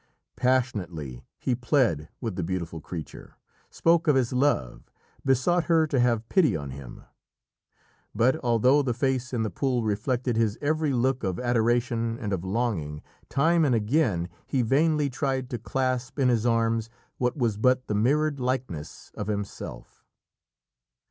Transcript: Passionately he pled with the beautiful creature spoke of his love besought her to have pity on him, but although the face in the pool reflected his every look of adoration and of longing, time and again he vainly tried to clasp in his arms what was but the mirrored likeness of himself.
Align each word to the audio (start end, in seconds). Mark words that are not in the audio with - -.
Passionately 0.35 1.23
he 1.37 1.53
pled 1.53 2.07
with 2.19 2.35
the 2.35 2.41
beautiful 2.41 2.81
creature 2.81 3.37
spoke 3.69 4.07
of 4.07 4.15
his 4.15 4.33
love 4.33 4.89
besought 5.23 5.65
her 5.65 5.85
to 5.85 5.99
have 5.99 6.27
pity 6.27 6.55
on 6.57 6.71
him, 6.71 7.03
but 8.15 8.35
although 8.41 8.81
the 8.81 8.95
face 8.95 9.31
in 9.31 9.43
the 9.43 9.51
pool 9.51 9.83
reflected 9.83 10.35
his 10.37 10.57
every 10.59 10.91
look 10.91 11.23
of 11.23 11.39
adoration 11.39 12.17
and 12.17 12.33
of 12.33 12.43
longing, 12.43 13.03
time 13.29 13.63
and 13.63 13.75
again 13.75 14.27
he 14.47 14.63
vainly 14.63 15.07
tried 15.07 15.51
to 15.51 15.59
clasp 15.59 16.17
in 16.17 16.29
his 16.29 16.47
arms 16.47 16.89
what 17.19 17.37
was 17.37 17.55
but 17.57 17.85
the 17.85 17.93
mirrored 17.93 18.39
likeness 18.39 19.11
of 19.13 19.27
himself. 19.27 20.03